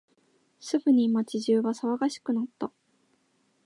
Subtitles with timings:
[0.59, 2.71] すぐに街中は騒がしくなった。